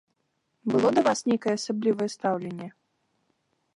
[0.73, 2.69] Было да вас нейкае асаблівае стаўленне?